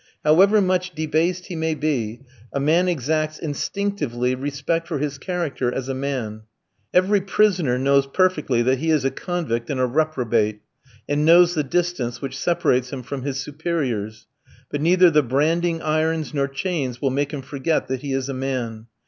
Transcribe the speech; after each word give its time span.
However 0.23 0.61
much 0.61 0.95
debased 0.95 1.45
he 1.45 1.55
may 1.55 1.75
be, 1.75 2.21
a 2.51 2.59
man 2.59 2.87
exacts 2.87 3.37
instinctively 3.37 4.33
respect 4.33 4.87
for 4.87 4.97
his 4.97 5.19
character 5.19 5.71
as 5.71 5.87
a 5.89 5.93
man. 5.93 6.41
Every 6.91 7.21
prisoner 7.21 7.77
knows 7.77 8.07
perfectly 8.07 8.63
that 8.63 8.79
he 8.79 8.89
is 8.89 9.05
a 9.05 9.11
convict 9.11 9.69
and 9.69 9.79
a 9.79 9.85
reprobate, 9.85 10.61
and 11.07 11.23
knows 11.23 11.53
the 11.53 11.61
distance 11.63 12.19
which 12.19 12.35
separates 12.35 12.91
him 12.91 13.03
from 13.03 13.21
his 13.21 13.37
superiors; 13.41 14.25
but 14.71 14.81
neither 14.81 15.11
the 15.11 15.21
branding 15.21 15.83
irons 15.83 16.33
nor 16.33 16.47
chains 16.47 16.99
will 16.99 17.11
make 17.11 17.31
him 17.31 17.43
forget 17.43 17.87
that 17.87 18.01
he 18.01 18.11
is 18.11 18.27
a 18.27 18.33
man. 18.33 18.87